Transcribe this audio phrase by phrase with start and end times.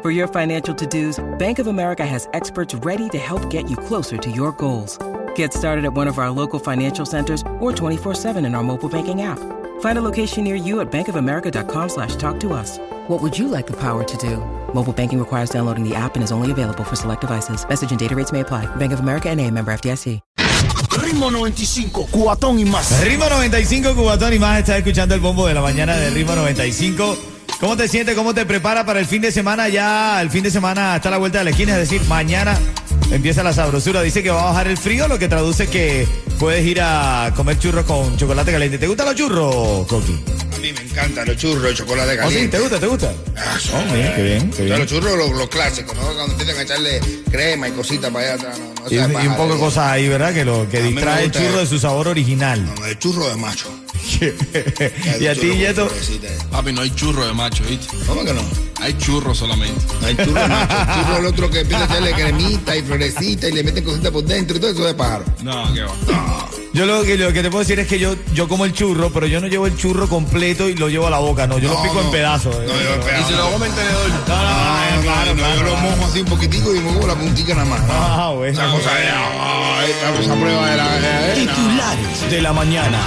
[0.00, 4.16] For your financial to-dos, Bank of America has experts ready to help get you closer
[4.16, 4.96] to your goals.
[5.34, 9.22] Get started at one of our local financial centers or 24-7 in our mobile banking
[9.22, 9.40] app.
[9.80, 12.78] Find a location near you at bankofamerica.com slash talk to us.
[13.08, 14.36] What would you like the power to do?
[14.72, 17.68] Mobile banking requires downloading the app and is only available for select devices.
[17.68, 18.66] Message and data rates may apply.
[18.76, 20.20] Bank of America and a member FDIC.
[20.98, 23.02] Ritmo 95, cuatón y más.
[23.02, 24.58] Ritmo 95, Cubatón y más.
[24.60, 27.37] Estás escuchando el bombo de la mañana de Ritmo 95.
[27.60, 28.14] ¿Cómo te sientes?
[28.14, 29.68] ¿Cómo te prepara para el fin de semana?
[29.68, 32.56] Ya el fin de semana está a la vuelta de la esquina, es decir, mañana
[33.10, 34.00] empieza la sabrosura.
[34.02, 36.06] Dice que va a bajar el frío, lo que traduce que
[36.38, 38.78] puedes ir a comer churros con chocolate caliente.
[38.78, 40.20] ¿Te gustan los churros, Coqui?
[40.54, 42.34] A mí me encantan los churros de chocolate ¿Oh, sí?
[42.34, 42.56] caliente.
[42.56, 42.78] ¿Te gusta?
[42.80, 43.12] ¿Te gusta?
[43.36, 44.78] Ah, son- Oh, bien, qué bien, qué bien.
[44.78, 46.02] Los churros, los, los clásicos, ¿no?
[46.02, 48.58] Cuando empiezan a echarle crema y cositas para allá atrás.
[48.58, 50.32] No, no Y, un poco de cosas ahí, ¿verdad?
[50.32, 52.64] Que lo que A distrae el churro el- de su sabor original.
[52.64, 53.68] No, el churro de macho.
[55.20, 55.88] y a ti, Yeto.
[56.50, 57.96] Papi, no hay churro de macho, ¿viste?
[58.06, 58.40] ¿Cómo que no?
[58.80, 59.80] Hay churro solamente.
[60.00, 60.76] No hay churro de macho.
[60.76, 63.84] El churro es el otro que empieza a echarle cremita y florecita y le meten
[63.84, 65.24] cositas por dentro y todo eso de pájaro.
[65.42, 66.48] No, qué va.
[66.74, 69.10] Yo lo que, lo que te puedo decir es que yo, yo como el churro,
[69.10, 71.58] pero yo no llevo el churro completo y lo llevo a la boca, no.
[71.58, 72.12] Yo lo No, pico en no.
[72.12, 72.54] pedazos.
[72.56, 72.66] eh.
[72.66, 74.10] No, yo Y si lo come en tenedor.
[74.28, 77.80] Ah, claro, claro, yo lo mojo así un poquitico y mojo la puntica nada más.
[77.90, 78.52] Ah, bueno.
[78.52, 79.90] Esa cosa de ay,
[80.22, 82.98] esa prueba de la Titulares de la mañana.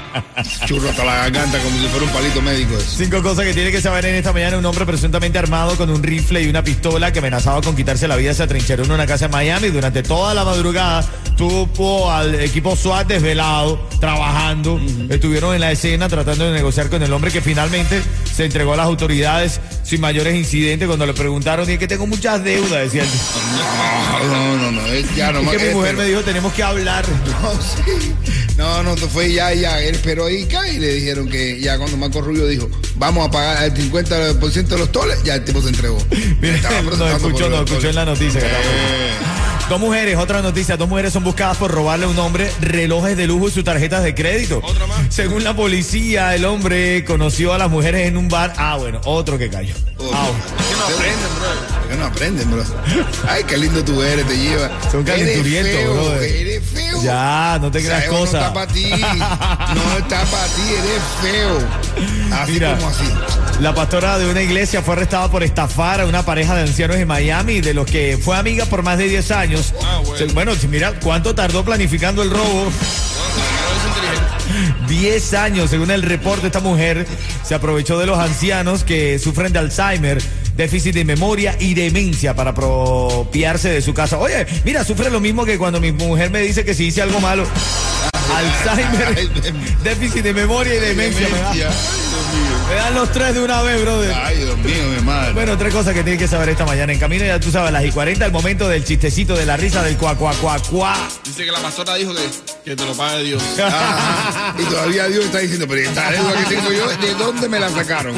[0.66, 2.74] churro hasta la garganta como si fuera un palito médico.
[2.76, 2.96] eso.
[2.98, 4.58] Cinco cosas que tiene que saber en esta mañana.
[4.58, 8.16] Un hombre presuntamente armado con un rifle y una pistola que amenazaba con quitarse la
[8.16, 9.68] vida se atrincheró en una casa en Miami.
[9.68, 11.04] Durante toda la madrugada
[11.36, 14.80] tuvo al equipo SWAT desvelado, trabajando.
[15.08, 18.76] Estuvieron en la escena tratando de negociar con el hombre que finalmente se entregó a
[18.76, 20.86] las autoridades sin mayores incidentes.
[20.86, 23.08] Cuando le preguntaron, y es que tengo muchas deudas, decía él.
[24.28, 27.04] No, no, no, es ya no Es que mi mujer me dijo, tenemos que hablar.
[27.42, 28.14] No, sí.
[28.56, 32.20] no, no, fue ya, ya, él esperó ahí y le dijeron que ya cuando Marco
[32.20, 35.98] Rubio dijo, vamos a pagar el 50% de los toles, ya el tipo se entregó.
[36.40, 38.40] Mira, no escuchó, no los escuchó en la noticia.
[38.40, 39.35] que Eh,
[39.68, 43.26] Dos mujeres, otra noticia, dos mujeres son buscadas por robarle a un hombre relojes de
[43.26, 44.60] lujo y sus tarjetas de crédito.
[44.62, 44.98] Otra más.
[45.12, 48.52] Según la policía, el hombre conoció a las mujeres en un bar.
[48.58, 49.74] Ah, bueno, otro que cayó.
[49.98, 50.28] oh, Ah,
[50.60, 51.75] Es que no aprenden, bro.
[51.86, 52.64] ¿Por qué no aprenden, bro?
[53.28, 54.70] Ay, qué lindo tú eres, te lleva.
[54.90, 56.22] Son calenturientos, Eres feo, brother.
[56.36, 57.02] Eres feo.
[57.02, 58.34] Ya, no te O sea, creas No cosas.
[58.42, 58.90] está para ti.
[58.90, 61.58] No está para ti, eres feo.
[62.32, 62.74] Así Mira.
[62.76, 63.04] como así.
[63.60, 67.06] La pastora de una iglesia fue arrestada por estafar a una pareja de ancianos en
[67.08, 69.72] Miami, de los que fue amiga por más de 10 años.
[69.82, 70.32] Ah, bueno.
[70.34, 72.64] Bueno, mira cuánto tardó planificando el robo.
[72.64, 74.86] No, es inteligente.
[74.88, 77.06] 10 años, según el reporte, esta mujer
[77.44, 80.18] se aprovechó de los ancianos que sufren de Alzheimer,
[80.56, 84.18] déficit de memoria y demencia para apropiarse de su casa.
[84.18, 87.20] Oye, mira, sufre lo mismo que cuando mi mujer me dice que si hice algo
[87.20, 87.46] malo.
[88.36, 89.30] Alzheimer,
[89.82, 91.28] déficit de memoria y demencia.
[91.28, 91.68] Me, da- Demencia.
[91.68, 91.74] Ay,
[92.10, 92.68] Dios mío.
[92.68, 94.12] me dan los tres de una vez, brother.
[94.14, 95.32] Ay, Dios mío, mi madre.
[95.32, 96.92] Bueno, tres cosas que tienes que saber esta mañana.
[96.92, 99.82] En camino ya tú sabes, las y 40, el momento del chistecito, de la risa,
[99.84, 100.96] del cuá, cuá, cuá, cuá.
[101.24, 103.42] Dice que la pastora dijo que, que te lo pague Dios.
[103.60, 107.60] Ah, y todavía Dios está diciendo, pero esta deuda que tengo yo, ¿de dónde me
[107.60, 108.14] la sacaron?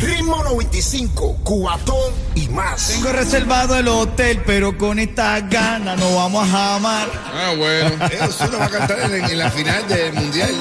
[0.00, 2.88] Ritmo 95, cuatón y más.
[2.88, 7.08] Tengo reservado el hotel, pero con esta gana no vamos a jamar.
[7.32, 7.90] Ah, bueno.
[8.10, 10.54] Eso lo va a cantar en, en la final del mundial.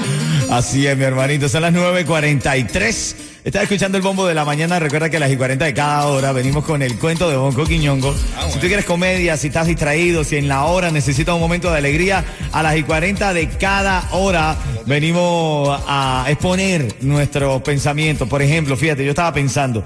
[0.49, 1.49] Así es, mi hermanito.
[1.49, 3.15] Son las 9.43.
[3.43, 4.79] Estás escuchando el bombo de la mañana.
[4.79, 7.65] Recuerda que a las y 40 de cada hora venimos con el cuento de Bonco
[7.65, 8.15] Quiñongo.
[8.49, 11.77] Si tú quieres comedia, si estás distraído, si en la hora necesitas un momento de
[11.77, 14.55] alegría, a las y 40 de cada hora
[14.85, 18.29] venimos a exponer nuestros pensamientos.
[18.29, 19.83] Por ejemplo, fíjate, yo estaba pensando,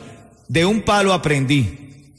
[0.48, 2.14] de un palo aprendí.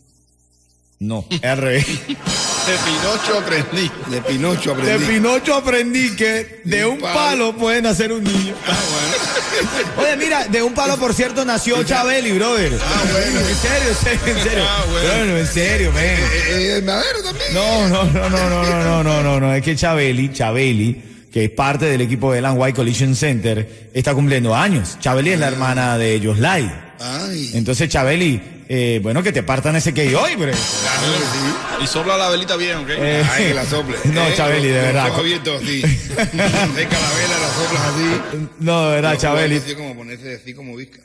[1.01, 1.87] No, es al revés.
[2.69, 3.91] De Pinocho aprendí.
[4.11, 5.07] De Pinocho De aprendí.
[5.07, 8.55] Pinocho aprendí que de un palo puede nacer un niño.
[9.97, 12.79] Oye, mira, de un palo, por cierto, nació Chabeli, brother.
[12.79, 13.41] Ah, bueno.
[13.49, 14.65] En serio, en serio, en serio.
[14.69, 15.09] Ah, bueno.
[15.09, 16.05] Bueno, en serio, ven.
[16.05, 17.55] Eh, eh, el madero también.
[17.55, 19.55] No, no, no, no, no, no, no, no, no, no.
[19.55, 24.55] Es que Chabeli, Chabeli, que es parte del equipo del White Collision Center, está cumpliendo
[24.55, 24.99] años.
[25.01, 26.71] Chabeli es la hermana de Joslay.
[27.01, 27.53] Ay.
[27.55, 30.53] Entonces, Chabeli, eh, bueno, que te partan ese que hoy, bre.
[30.53, 31.85] Claro que sí.
[31.85, 32.89] Y sopla la velita bien, ¿ok?
[32.91, 33.97] Eh, Ay, que la sople.
[34.13, 35.13] No, Eh, Chabeli, de verdad.
[35.15, 35.81] abiertos así.
[36.09, 38.49] Seca la vela, la soplas así.
[38.61, 39.57] No, de verdad, Chabeli.
[39.57, 40.99] así como ponerse así como visca.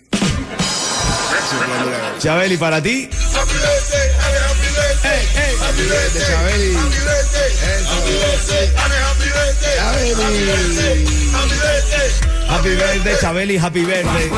[2.19, 3.10] Chabeli, para ti.
[6.13, 6.74] De Chabeli.
[9.77, 10.13] Chabeli.
[12.50, 14.30] Happy birthday, Chabeli, happy birthday.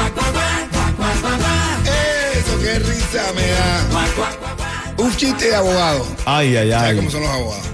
[2.65, 3.85] Qué risa me da.
[4.97, 6.03] Un chiste de abogado.
[6.25, 6.95] Ay, ay, ¿Sabes ay.
[6.95, 7.65] cómo son los abogados?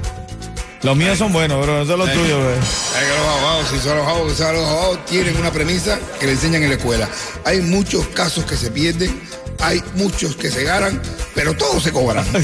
[0.84, 1.82] Los míos son buenos, bro.
[1.82, 2.54] Eso es lo tuyo, bro.
[2.54, 6.34] Es que los abogados, si son los abogados, los abogados tienen una premisa que le
[6.34, 7.10] enseñan en la escuela.
[7.46, 9.18] Hay muchos casos que se pierden,
[9.62, 11.02] hay muchos que se ganan,
[11.36, 12.26] pero todos se cobran.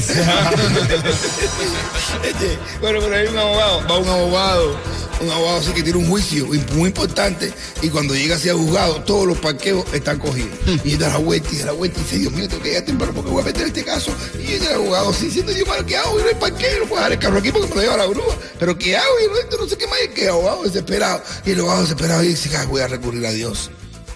[2.80, 4.76] Bueno, pero hay un abogado, va un abogado,
[5.20, 9.26] un abogado así que tiene un juicio muy importante y cuando llega hacia juzgado, todos
[9.26, 10.50] los parqueos están cogidos.
[10.84, 12.84] Y da la vuelta y da la vuelta y dice, Dios mío, tengo que llegar
[12.84, 14.12] temprano porque voy a meter este caso.
[14.38, 16.16] Y llega el abogado así diciendo, Dios mío, ¿qué hago?
[16.16, 18.06] Yo no hay parqueo, no puedo dejar el carro aquí porque me lo lleva la
[18.06, 18.38] grúa.
[18.58, 19.14] Pero ¿qué hago?
[19.20, 19.98] Y no, no sé qué más.
[20.04, 21.22] Y que abogado desesperado.
[21.44, 23.70] Y el abogado desesperado y dice, "Ay, voy a recurrir a Dios.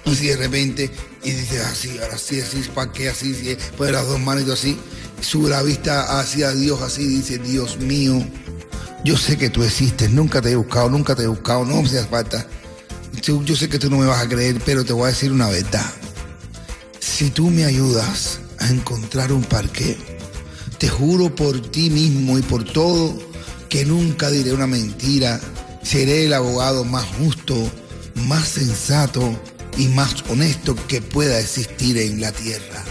[0.06, 0.90] Así de repente,
[1.24, 4.78] y dice así, ahora sí, así, parquea así, así, pone las dos manitos así,
[5.20, 8.24] sube la vista hacia Dios así, dice, Dios mío,
[9.04, 11.88] yo sé que tú existes, nunca te he buscado, nunca te he buscado, no me
[11.88, 12.46] hace falta.
[13.24, 15.30] Tú- Yo sé que tú no me vas a creer, pero te voy a decir
[15.32, 15.90] una verdad.
[16.98, 19.96] Si tú me ayudas a encontrar un parqueo,
[20.78, 23.16] te juro por ti mismo y por todo
[23.68, 25.40] que nunca diré una mentira.
[25.82, 27.54] Seré el abogado más justo,
[28.14, 29.40] más sensato
[29.76, 32.84] y más honesto que pueda existir en la tierra.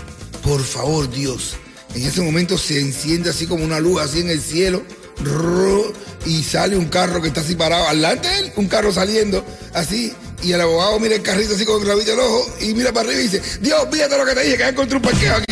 [0.44, 1.56] Por favor, Dios.
[1.94, 4.83] En ese momento se enciende así como una luz así en el cielo.
[6.25, 7.88] Y sale un carro que está así parado.
[7.88, 10.13] Adelante de él, un carro saliendo así.
[10.44, 13.22] Y el abogado mira el carrito así con el del ojo y mira para arriba
[13.22, 15.45] y dice, Dios, fíjate lo que te dije, que encontré un parqueo aquí.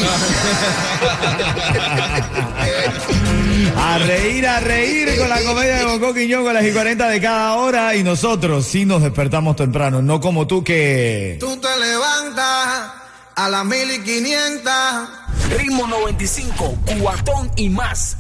[3.78, 7.22] A reír, a reír con la comedia de Bonco Quiñón a las y 40 de
[7.22, 7.96] cada hora.
[7.96, 11.38] Y nosotros sí nos despertamos temprano, no como tú que.
[11.40, 12.92] Tú te levantas
[13.36, 15.10] a las mil y quinientas.
[15.58, 18.19] Ritmo 95, cuatón y más.